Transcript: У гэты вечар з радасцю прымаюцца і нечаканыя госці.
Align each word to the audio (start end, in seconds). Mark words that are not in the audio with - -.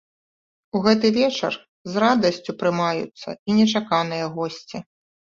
У 0.77 0.79
гэты 0.85 1.09
вечар 1.17 1.53
з 1.95 2.01
радасцю 2.03 2.55
прымаюцца 2.61 3.29
і 3.35 3.51
нечаканыя 3.59 4.31
госці. 4.39 4.77